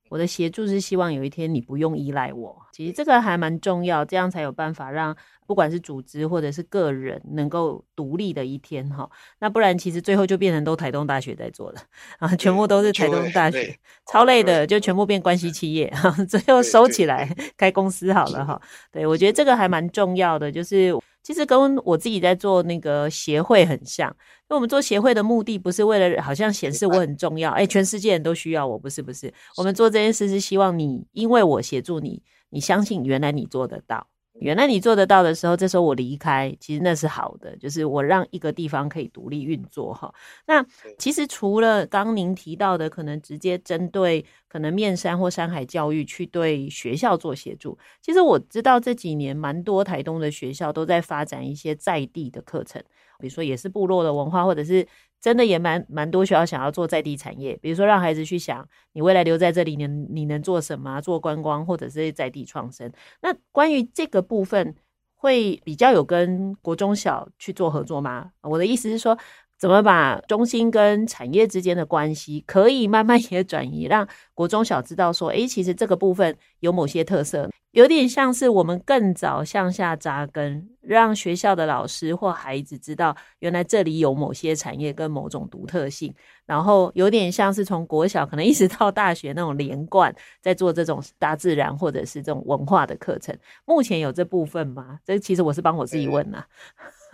[0.10, 2.56] 我的协助是希望有一天你不用依赖我。
[2.72, 5.16] 其实这个还蛮重要，这样才有办法让。
[5.48, 11.80] 不管是组织或者是个人，能够独立的一天哈，那不然其实最后就变成都台东大学在做了
[12.20, 13.74] 啊，全部都是台东大学，
[14.12, 18.62] 超累的，就全部变关系企业哈， 最后收起来开公司好了哈。
[18.92, 20.94] 对，我觉得这个还蛮重要的，就是
[21.28, 24.16] 其实跟我自己在做那个协会很像，
[24.48, 34.08] 那我们做协会的目的不是为了好像显示我很重要，哎，全世界人都需要我，不是不是，我们做这件事是希望你，因为我协助你，你相信原来你做得到。
[34.40, 40.14] 原来你做得到的时候，这时候我离开，其实那是好的，就是我让一个地方可以独立运作哈。
[40.46, 40.66] 那
[40.98, 52.82] 其实除了刚您提到的，可能直接针对可能面山或山海教育去对学校做协助，其实我知道这几年蛮多台东的学校都在发展一些在地的课程，
[53.20, 54.88] 比如说也是部落的文化，或者是。
[55.20, 61.02] 真的也蛮蛮多学校想要做在地产业，比如说让孩子去想，你未来留在这里，你你能做什么？
[61.02, 62.92] 做观光或者是在地创生。
[63.22, 64.76] 那关于这个部分，
[65.16, 68.32] 会比较有跟国中小去做合作吗？
[68.42, 69.18] 我的意思是说，
[69.58, 77.50] 怎么把中心跟产业之间的关系，可以慢慢 也转移，让国中小知道说，诶，其实这个部分有某些特色。
[77.78, 86.12] 有点像是我们更早向下扎根，让学校的老师或孩子知道，原来这里有某些产业跟某种独特性，
[86.48, 90.12] 然后有点像是从国小可能一直到大学那种连贯，
[90.42, 93.38] 在做这种大自然或者是这种文化的课程。
[93.66, 94.98] 目前有这部分吗？
[95.06, 96.48] 这其实我是帮我自己问呐、啊。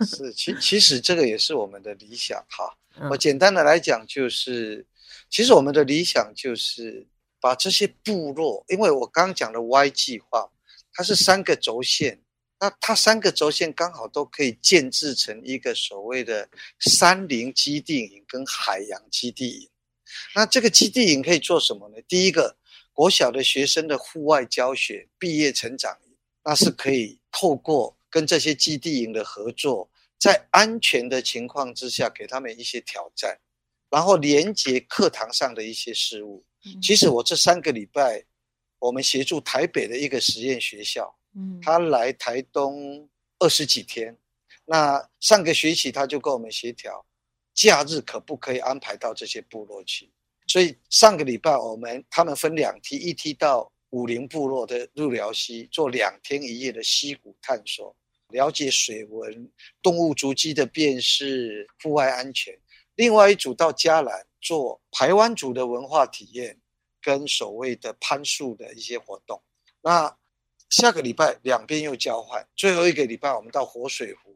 [0.06, 2.74] 是，其其实这个也是我们的理想哈。
[3.12, 4.86] 我简单的来讲，就是
[5.28, 7.06] 其实我们的理想就是
[7.38, 10.48] 把这些部落，因为我刚刚讲的 Y 计划。
[10.96, 12.22] 它是三个轴线，
[12.60, 19.68] 那它三个轴线刚好都可以建制成一个所谓的山林基地营跟海洋基地营。
[20.36, 21.96] 那这个基地营可以做什么呢？
[22.06, 22.56] 第一个，
[22.92, 33.40] 国小的学生的户外教学、毕业成长营，那是可以透过跟这些基地营的合作，在安全的情况之下，给他们一些挑战，
[33.90, 36.44] 然后连接课堂上的一些事物。
[36.80, 38.24] 其实我这三个礼拜。
[38.84, 44.14] 我们协助台北的一个实验学校，嗯，他来台东二十几天，
[44.66, 47.02] 那上个学期他就跟我们协调，
[47.54, 50.12] 假日可不可以安排到这些部落去？
[50.46, 57.96] 所以上个礼拜我们他们分两梯，一梯到武陵部落的入寮溪做两天一夜的溪谷探索，
[58.28, 62.52] 了解水文、动物足迹的辨识、户外安全；
[62.96, 66.60] 另外一组到嘉兰做台湾族的文化体验。
[67.04, 69.42] 跟所谓的攀树的一些活动，
[69.82, 70.16] 那
[70.70, 74.34] 下个礼拜两边又交换，最后一个礼拜我们到活水湖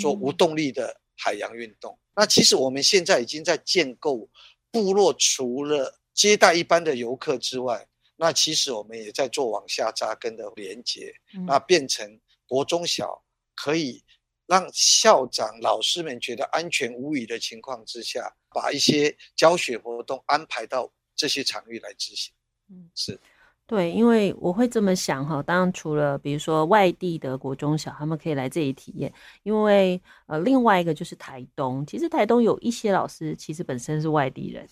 [0.00, 1.94] 做无动力的海洋运动。
[1.94, 4.28] 嗯、那其实我们现在已经在建构
[4.72, 13.22] 部落，除了接待一般的游客之外，那其实我们也在做往下扎根的连接，嗯、那变成国中小
[13.54, 14.02] 可以
[14.46, 20.92] 让校长老师们觉得安全无虞的情况之下，把一些教学活动安排到。
[21.18, 22.32] 这些场域来执行，
[22.70, 23.18] 嗯，是
[23.66, 25.42] 对，因为我会这么想哈。
[25.42, 31.84] 当然，除了比如说外地的国中小，他们可以来这里体验，因为呃，另外一个就是台东。
[31.84, 34.66] 其实台东有一些老师其实本身是外地人，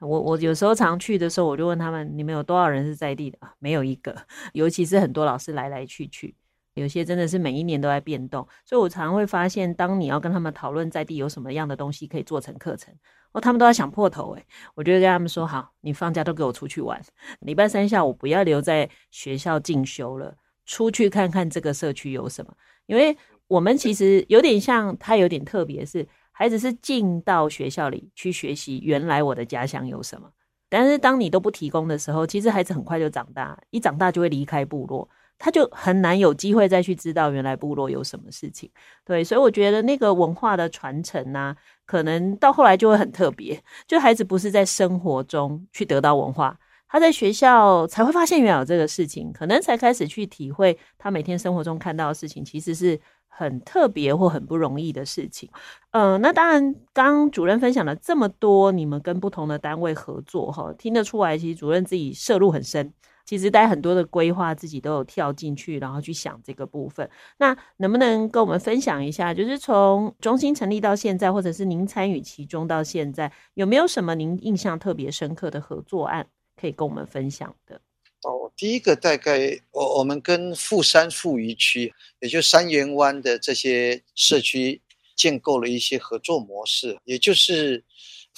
[0.00, 3.54] 我我有时候常去的时候，我就问他们：你们有多少人是在地的啊？
[3.60, 4.14] 没有一个，
[4.52, 6.34] 尤其是很多老师来来去去。
[6.78, 12.94] 有些真的是每一年都在变动，所以我常常会发现，当你要跟他们讨论在地有什么样的东西可以做成课程，
[13.32, 17.00] 哦，他们都要想破头诶，我就跟他们说，好，你放假都给我出去玩，
[17.40, 22.52] 礼拜三下午不要留在学校进修了，出去看看这个社区有什么。
[22.86, 30.30] 因为我们其实有点像，他有点特别，是孩子是进到学校里去学习，原来我的家乡有什么。
[30.70, 35.08] 但是当你都不提供的时候，其实孩子很快就长大，一长大就会离开部落。
[35.38, 38.68] 他就很难有机会再去知道原来部落有什么事情，
[39.04, 43.62] 对，所以我觉得那个文化的传承啊，可能到后来就会很特别。
[43.86, 52.98] 就孩子不是在生活中去得到文化，他在学校才会发现原来有这个事情，可能才开始去体会他每天生活中看到的事情，其实是
[53.28, 55.48] 很特别或很不容易的事情。
[55.92, 62.92] 嗯、那当然，刚主任分享了这么多，你们跟不同的单位合作，哈，听得出来，其实主任自己涉入很深。
[63.28, 67.06] 其实带很多的规划，自己都有跳进去，然后去想这个部分。
[67.36, 76.26] 那能不能跟我们分享一下，就是从中心成立到现在，或者是您参与其中到现在，有没有什么您印象特别深刻的合作案
[76.58, 77.78] 可以跟我们分享的？
[78.22, 84.80] 哦，第一个大概我我们跟富山富渔区，也就三元湾的这些社区
[85.14, 87.84] 建构了一些合作模式，也就是。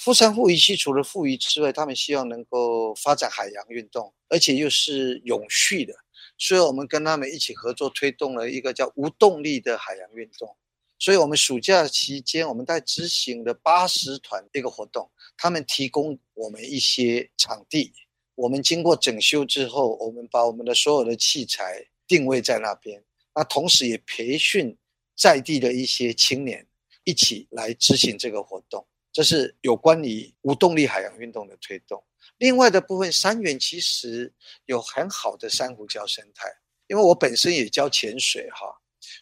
[0.03, 5.93] 富山富渔区除了富渔之外，他们希望能够发展海洋运动，而且又是永续的，
[6.39, 10.57] 所以我们跟他们一起合作，推动了一个叫无动力的海洋运动。
[10.97, 17.93] 所以，我们暑假期间，我们在执行的八十团这个活动，他们提供我们一些场地，
[18.33, 23.03] 我们经过整修之后，我们把我们的所有的器材定位在那边，
[23.35, 24.75] 那同时也培训
[25.15, 26.65] 在地的一些青年
[27.03, 28.83] 一起来执行这个活动。
[29.11, 32.03] 这是有关于无动力海洋运动的推动。
[32.37, 34.33] 另外的部分，三元其实
[34.65, 36.47] 有很好的珊瑚礁生态。
[36.87, 38.67] 因为我本身也教潜水哈，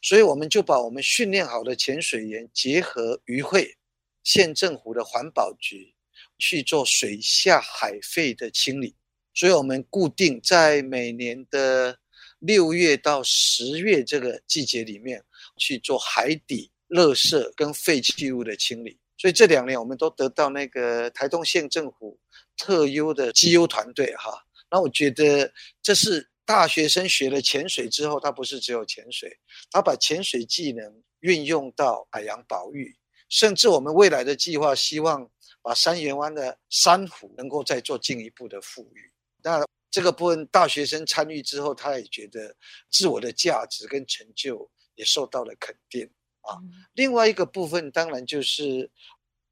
[0.01, 3.77] 所以我们就把我们训练好的潜水员结合渔会、
[4.23, 5.93] 县政府的环保局
[6.39, 8.95] 去做水下海废的清理。
[9.35, 11.99] 所以我们固定在每年的
[12.39, 15.23] 六月到十月这个季节里面
[15.55, 18.97] 去做海底垃圾跟废弃物的清理。
[19.19, 22.17] 所以这两年我们都得到那个台东县政府
[22.55, 24.45] 特优的绩优团队哈。
[24.71, 25.51] 那我觉得
[25.81, 29.37] 这是大学生学了潜水之后，他不是只有潜水，
[29.69, 32.97] 他把潜水技能运用到海洋保育，
[33.27, 35.29] 甚至我们未来的计划希望
[35.61, 39.11] 把三元湾的珊瑚能够再做进一步的复育。
[39.43, 42.55] 那这个部分大学生参与之后，他也觉得
[42.89, 46.09] 自我的价值跟成就也受到了肯定
[46.41, 46.57] 啊。
[46.93, 48.89] 另外一个部分，当然就是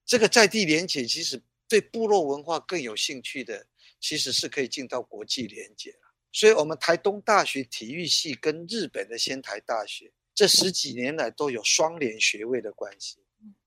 [0.06, 3.68] 这个在地连结，其实对部落文化更有兴趣的，
[4.00, 6.14] 其实是可以进到国际连结了。
[6.32, 13.18] 所以，我们台东大学体育系跟日本的仙台大学这十几年来都有双联学位的关系。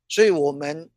[0.08, 0.88] 所以我们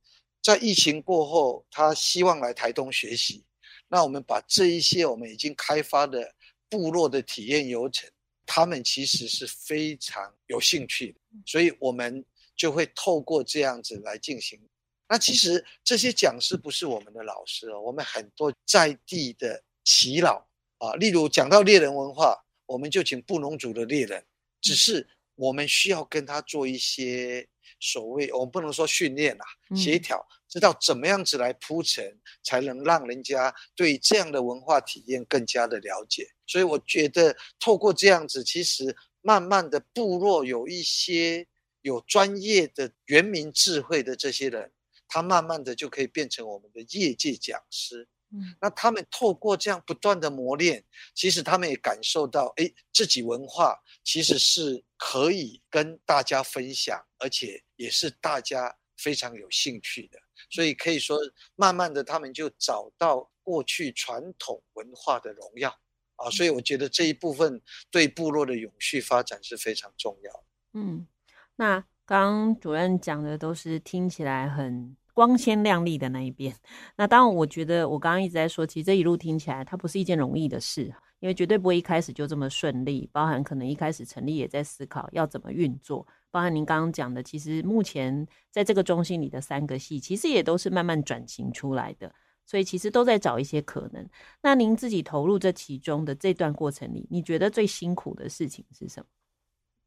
[0.42, 3.44] 在疫情过后，他希望来台东学习。
[3.88, 6.36] 那我们把这一些我们已经开发的
[6.70, 8.10] 部落的体验游程，
[8.46, 12.24] 他们其实是非常有兴趣的，所以我们
[12.56, 14.60] 就会透过这样子来进行。
[15.08, 20.46] 那其实这些讲师不是我们的老师哦，我们很多在地的耆老
[20.78, 24.26] 啊，例如讲到猎人文化，我们就请布农族的猎人，
[24.62, 27.48] 只是我们需要跟他做一些。
[27.80, 36.30] 所谓我们不能说训练啊，协调，知道怎么样子来铺陈，才能让人家对这样的文化体验更加的了解。
[36.46, 41.48] 所以我觉得透过这样子，其实慢慢的部落有一些
[41.82, 44.72] 有专业的原民智慧的这些人，
[45.08, 48.08] 他慢慢的就可以变成我们的业界讲师。
[48.36, 50.84] 嗯，那他们透过这样不断的磨练，
[51.14, 60.18] 其实他们也感受到，哎，自己文化其实是可以跟大家分享，而且也是大家非常有兴趣的。
[60.50, 61.20] 所以可以说，
[61.56, 65.80] 慢慢的他们就找到过去传统文化的荣耀
[66.16, 66.30] 啊。
[66.30, 70.44] 所以我觉得这一部分对部落的永续发展是非常重要。
[70.74, 71.08] 嗯，
[71.56, 74.96] 那刚刚主任讲的都是听起来很。
[75.16, 76.56] 光鲜亮丽的那一边，
[76.96, 92.12] 那当然，我觉得我刚刚一直在说，其实这一路听起来，它不是一件容易的事，因为绝对不会一开始就这么顺利，包含可能一开始成立也在思考要怎么运作，包含您刚刚讲的，其实目前在这个中心里的三个系，其实也都是慢慢转型出来的，
[92.46, 94.10] 所以其实都在找一些可能。
[94.42, 99.06] 那您自己投入这其中的这段过程里，你觉得最辛苦的事情是什么？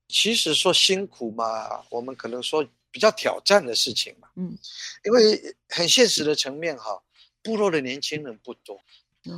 [0.09, 2.67] 其实说辛苦嘛，我们可能说。
[2.93, 4.57] 比较挑战的事情嘛，嗯，
[5.05, 7.03] 因为很现实的层面哈，
[7.43, 8.81] 部落的年轻人不多，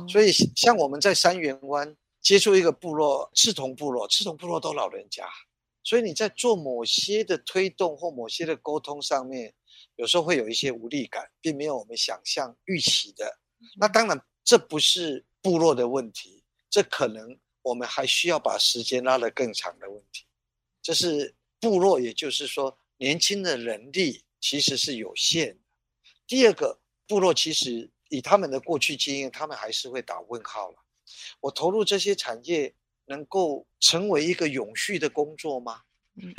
[0.07, 5.27] 所以像我们在三元湾接触一个部落，赤僮部落，赤僮部落都老人家，
[5.83, 9.53] 所以你在做某些的推动或某些的沟通上面，
[9.99, 13.39] 有时候会有一些无力感，并没有我们想象预期的。
[13.77, 20.25] 那当然，这不是部落的问题，这可能我们还需要把时间拉得更长的问题。
[20.81, 22.79] 这是部落，也就是说。
[23.01, 25.61] 年轻的人力其实是有限的。
[26.27, 30.75] 第二个，部落其实以他们的过去经验，他们还是会打问号了。
[31.39, 32.75] 我投入这些产业，
[33.05, 35.83] 能够成为一个永续的工作吗？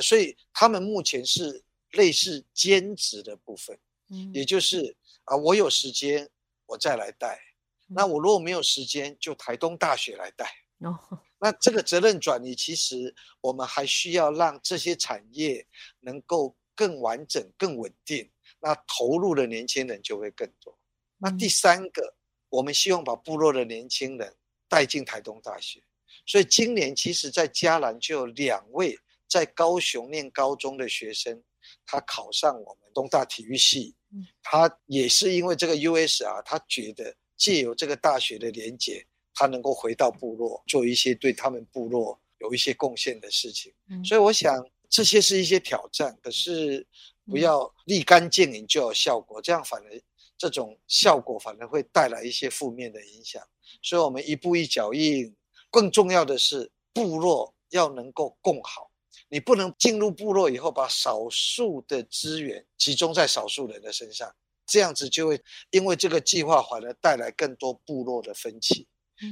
[0.02, 3.78] 所以他们目前是类似兼职的部分，
[4.11, 6.28] 嗯也就是啊，我有时间
[6.66, 7.41] 我再来带，
[7.88, 10.51] 那我如果没有时间，就台东大学来带。
[10.78, 10.99] 哦
[11.43, 15.66] 那这个责任转移，其实我们还需要让这些产业
[16.01, 18.30] 能够更完整、更稳定，
[18.61, 20.78] 那投入的年轻人就会更多。
[21.16, 22.14] 那第三个，
[22.51, 24.36] 我们希望把部落的年轻人
[24.68, 25.82] 带进台东大学，
[26.26, 31.43] 所以今年其实，在嘉兰就有两位在高雄念高中的学生，
[31.86, 33.94] 他考上我们东大体育系，
[34.42, 39.06] 他也是因为这个 US 啊，他觉得借由这个大学的连结。
[39.32, 46.86] 他能够回到部落，做一些对他们部落有一些贡献的事情，嗯，所以我想这些是一些挑战，可是
[47.24, 50.02] 不要立竿见影就有效果，这样反而
[50.36, 53.42] 这种效果反而会带来一些负面的影响。
[53.80, 55.34] 所以，我们一步一脚印，
[55.70, 58.89] 更重要的是部落要能够共好，
[59.28, 64.34] 你不能进入部落以后把少数的资源集中在少数人的身上，
[64.66, 65.40] 这样子就会
[65.70, 68.86] 因为这个计划反而带来更多部落的分歧。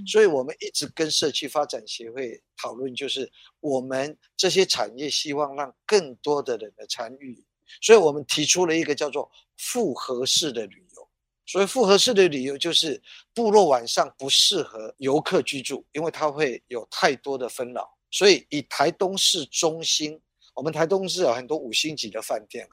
[0.06, 7.42] 所以，我们一直跟社区发展协会讨论，就是我们这些产业希望让更多的人的参与，
[7.80, 11.08] 所以我们提出了一个叫做复合式的旅游。
[11.46, 13.02] 所以，复合式的旅游就是
[13.32, 17.97] 部落晚上不适合游客居住，因为它会有太多的纷扰。
[18.10, 20.20] 所以，以台东市中心，
[20.54, 22.68] 我们台东市有很多五星级的饭店，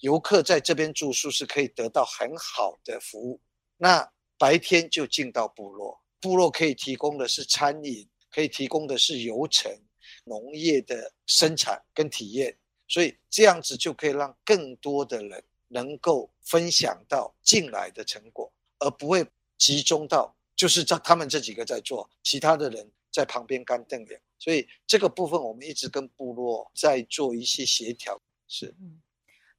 [0.00, 3.40] 游客在这边住宿是可以得到很好的服务。
[3.76, 6.00] 那白天就进到部落。
[6.20, 9.72] 部落可以提供的是餐饮，可以提供的是游程、
[10.24, 19.26] 农业的生产跟体验，所以这样子就可以让更多的人能够分享到进来的成果，而不会
[19.56, 24.20] 集中到就是在他们这几个在做，其他的人在旁边干瞪眼。
[24.40, 28.20] 所以这个部分我们一直跟部落在做一些协调。
[28.48, 28.74] 是，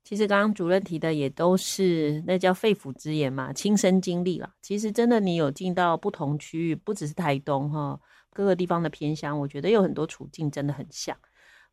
[0.04, 4.54] 其实刚刚主任提的也都是那叫肺腑之言嘛，亲身经历了。
[4.62, 7.98] 其实真的，你有进到不同区域，不只是台东哈，
[8.34, 11.18] 各个地方的偏乡，我觉得有很多处境真的很像。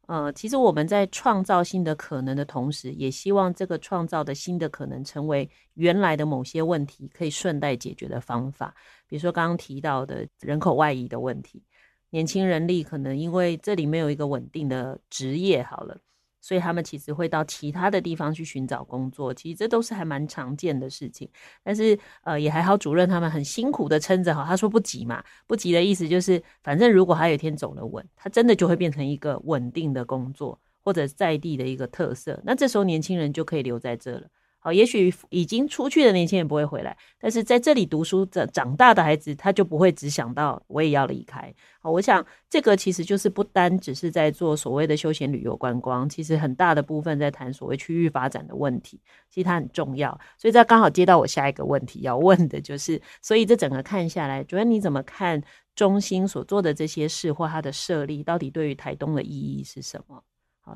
[0.06, 8.74] 呃，其实我们在创造新的可能的同时，也希望这个创造的新的可能成为原来的某些问题可以顺带解决的方法。
[9.06, 11.62] 比如说刚刚提到的人口外移的问题，
[12.10, 15.98] 年轻人力可能因为这里没有一个稳定的职业，好了。
[16.40, 21.28] 所以他们其实会到其他的地方去寻找工作，其实这都是还蛮常见的事情。
[21.62, 24.44] 但是呃也还好，主任他们很辛苦的撑着哈。
[24.46, 32.40] 他说不急嘛，不急的意思就是，反正如果他有一天走了稳，他真的就会变成一个稳定的工作或者在地的一个特色。
[32.44, 34.22] 那这时候年轻人就可以留在这了。
[34.60, 41.54] 好，也许已经出去的年轻人不会回来，但是在这里读书的长大的孩子，他就不会只想到我也要离开。
[41.80, 49.00] 好，我想这个其实就是不单只是在做所谓的休闲旅游观光，其实很大的部分在谈所谓区域发展的问题，
[49.30, 50.10] 其实它很重要。
[50.36, 55.40] 所以这刚好接到我下一个问题要问的就是，所以这整个看下来，主任你怎么看
[55.76, 60.24] 中心所做的这些事或它的设立，到底对于台东的意义是什么？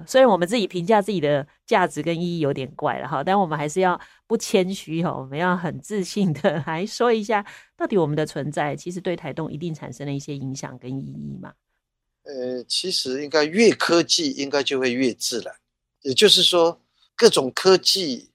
[0.06, 7.44] 虽然我们自己评价自己的价值跟意义有点怪了哈，但我们还是要不谦虚哈，我们要很自信的来说一下，
[7.76, 11.52] 到底我们的存在其实对台东一定产生了一些影响跟意义嘛？
[12.24, 15.54] 呃，其实应该越科技应该就会越自然，
[16.02, 16.80] 也就是说，
[17.16, 18.30] 各种科技、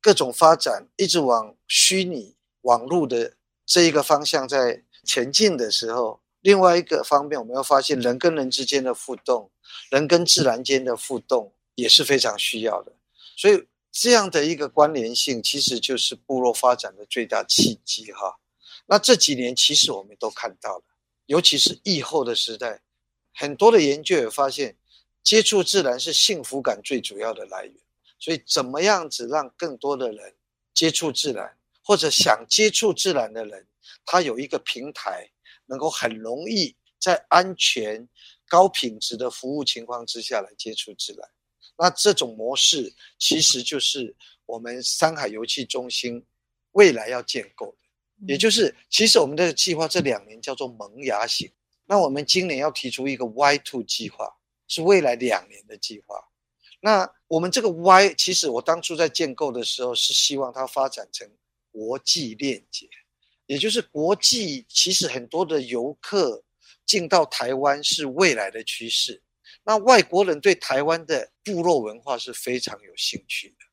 [0.00, 3.34] 各种发展一直往虚拟网络的
[3.66, 9.50] 这一个方向在前进的时候，另外一个方面，我们要发现人跟人之间的互动。
[9.90, 12.92] 人跟自然间的互动也是非常需要的，
[13.36, 18.38] 所以这样的一个关联性，其实就是部落发展的最大契机哈。
[18.86, 20.84] 那这几年其实我们都看到了，
[21.26, 22.82] 尤其是疫后的时代，
[23.34, 24.76] 很多的研究也发现，
[25.22, 27.74] 接触自然是幸福感最主要的来源。
[28.18, 30.34] 所以怎么样子让更多的人
[30.72, 33.66] 接触自然，或者想接触自然的人，
[34.04, 35.30] 他有一个平台，
[35.66, 38.08] 能够很容易在安全。
[38.52, 41.26] 高品质的服务情况之下来接触自然，
[41.78, 46.22] 那这种模式其实就是我们山海油气中心
[46.72, 48.26] 未来要建构的。
[48.28, 51.50] 也就是，其实我们的计划这两年叫做萌芽型，
[51.86, 54.30] 那我们今年要提出一个 Y two 计划，
[54.68, 56.22] 是未来两年的计划。
[56.82, 61.26] 那我们这个 Y，其实我当初在建构的时候是希望它发展成
[61.70, 62.86] 国际链接，
[63.46, 66.44] 也就是国际其实很多的游客。
[66.92, 69.22] 进到台湾是未来的趋势，
[69.64, 73.64] 那外国人对台湾的部落文化是非常有兴趣的，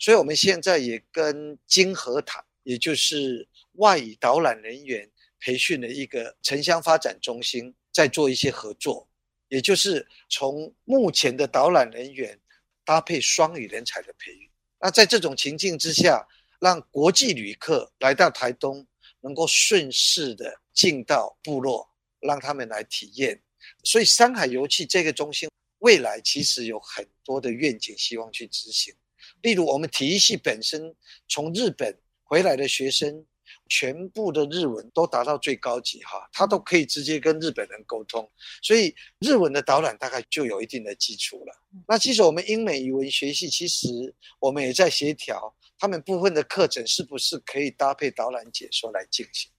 [0.00, 5.08] 所以我们现在也跟金和堂，也就是外语导览人员
[5.38, 9.08] 培训的一个城乡发展中心，在做一些合作，
[9.46, 12.36] 也就是从目前的导览人员
[12.84, 14.50] 搭配双语人才的培育，
[14.80, 16.26] 那在这种情境之下，
[16.58, 18.84] 让国际旅客来到台东，
[19.20, 21.88] 能够顺势的进到部落。
[22.26, 23.40] 让他们来体验，
[23.84, 25.48] 所以山海游憩这个中心
[25.78, 28.94] 未来其实有很多的愿景，希望去执行。
[29.42, 30.94] 例如，我们体育系本身
[31.28, 33.24] 从日本回来的学生，
[33.68, 38.30] 全部的日文都达到最高级哈，他都可以直接跟日本人沟通，
[38.62, 41.52] 所以日文的导览大概就有一定的基础了。
[41.86, 49.50] 那其实我们英美语文学系其实我们也在协调，他们部分的课程是不是可以搭配导览解说来进行。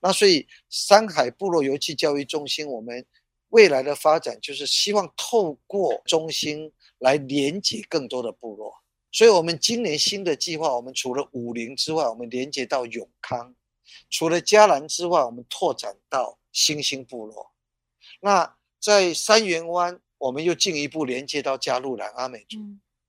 [0.00, 3.04] 那所以，山海部落游戏教育中心，我们
[3.48, 8.74] 未来的发展就是希望透过中心来连接更多的部落。
[9.10, 13.54] 所以，我们今年新的计划，我们除了武陵之外，我们连接到永康；
[14.08, 17.52] 除了嘉南之外，我们拓展到新兴部落。
[18.20, 22.58] 那在三元湾，我们又进一步连接到加路兰阿美族。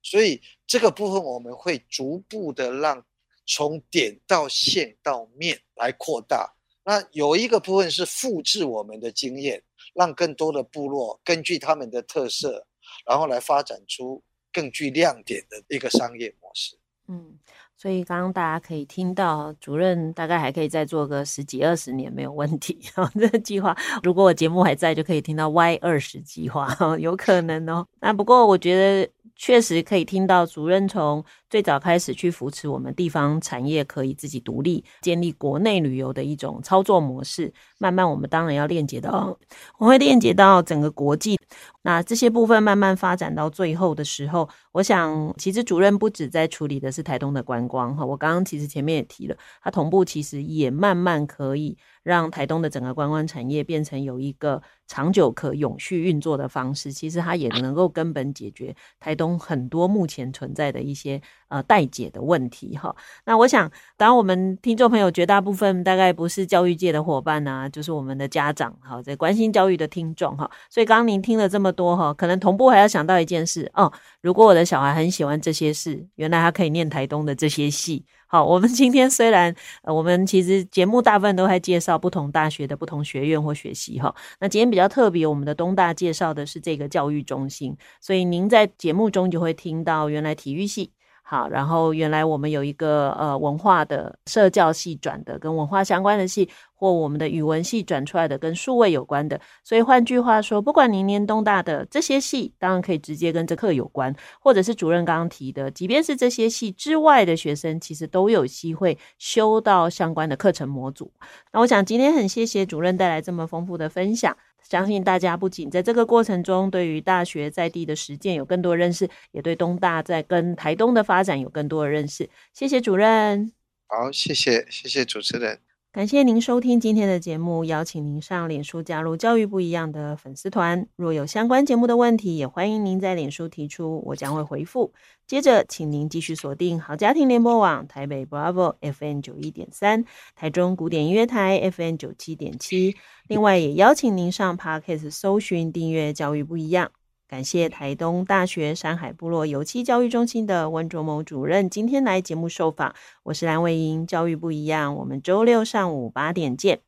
[0.01, 3.05] 所以，这个部分我们会逐步的让
[3.45, 6.53] 从点到线到面来扩大。
[6.85, 9.63] 那有一个部分是复制我们的经验，
[9.93, 12.65] 让更多的部落根据他们的特色，
[13.05, 14.21] 然后来发展出
[14.51, 16.77] 更具亮点的一个商业模式。
[17.07, 17.37] 嗯，
[17.77, 22.79] 所以刚刚大家可以听到，主任大概还可以再做个十几二十年没有问题。
[23.15, 26.67] 这个计划，如果我节目还在，就可以听到 Y 二十计划，
[26.99, 27.85] 有可能哦。
[27.99, 31.23] 那不过我觉得确实可以听到主任从。
[31.49, 39.37] 最早开始去扶持我们地方产业可以自己独立建立国内旅游的一种操作模式，慢慢我们当然要链接到，
[39.77, 41.39] 我会链接到整个国际。
[41.83, 61.21] 那这些部分慢慢发展到最后的时候，我想其实主任不止在处理的是台东的观光哈，我刚刚其实前面也提了，他同步其实也慢慢可以让台东的整个观光产业变成有一个长久可永续运作的方式，其实它也能够根本解决台东很多目前存在的一些
[61.53, 62.93] 呃待解的问题哈。
[63.25, 70.49] 那我想，当然我们听众朋友绝大部分大概不是教育界的伙伴啊，就是我们的家长哈，在关心教育的听众哈。
[70.69, 78.03] 所以刚刚您听了这么多哈，可能同步还要想到一件事哦，如果我的小孩很喜欢这些事，原来他可以念台东的这些系。
[78.25, 84.15] 好，我们今天虽然，我们其实节目大部分都在介绍不同大学的不同学院或学系哈。
[84.39, 90.91] 那今天比较特别，我们的东大介绍的是这个教育中心，所以您在节目中就会听到原来体育系。
[91.33, 99.41] 好，然后原来我们有一个呃文化的社教系转的跟文化相关的系，或我们的语文系转出来的跟数位有关的。
[99.63, 111.11] 所以换句话说，不管您念东大的这些系，当然可以直接跟这课有关，或者是主任刚刚提的，即便是这些系之外的学生，其实都有机会修到相关的课程模组。
[111.51, 114.37] 那我想今天很谢谢主任带来这么丰富的分享。
[114.69, 122.29] 相信大家不仅在这个过程中对于大学在地的实践有更多认识，也对东大在跟台东的发展有更多的认识。
[122.53, 123.51] 谢谢主任。
[123.87, 125.59] 好，谢谢，谢谢主持人。
[125.93, 130.87] 感谢您收听今天的节目，邀请您上脸书加入教育不一样的粉丝团。
[130.95, 134.91] 若有相关节目的问题，也欢迎您在脸书提出，我将会回复。
[135.27, 140.03] 接着，请您继续锁定好家庭联播网台北 Bravo FM 九一点三，
[140.35, 142.95] 台中古典音乐台 FM 九七点七。
[143.27, 146.89] 另外，也邀请您上 Podcast 搜寻订阅教育不一样。
[147.33, 156.81] 感谢台东大学山海部落油漆教育中心的温卓谋主任今天来节目受访，我是蓝卫英，教育不一样，我们周六上午八点见。